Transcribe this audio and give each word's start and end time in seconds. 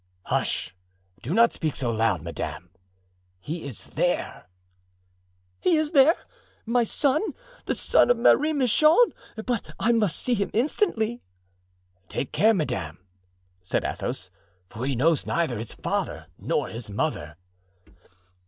"Hush! 0.23 0.73
do 1.21 1.31
not 1.31 1.53
speak 1.53 1.75
so 1.75 1.91
loud, 1.91 2.23
madame; 2.23 2.71
he 3.39 3.67
is 3.67 3.85
there." 3.85 4.47
"He 5.59 5.77
is 5.77 5.91
there! 5.91 6.15
my 6.65 6.83
son! 6.83 7.21
the 7.65 7.75
son 7.75 8.09
of 8.09 8.17
Marie 8.17 8.51
Michon! 8.51 9.13
But 9.45 9.75
I 9.79 9.91
must 9.91 10.15
see 10.17 10.33
him 10.33 10.49
instantly." 10.55 11.21
"Take 12.09 12.31
care, 12.31 12.55
madame," 12.55 12.97
said 13.61 13.85
Athos, 13.85 14.31
"for 14.65 14.87
he 14.87 14.95
knows 14.95 15.27
neither 15.27 15.59
his 15.59 15.75
father 15.75 16.25
nor 16.39 16.67
his 16.67 16.89
mother." 16.89 17.37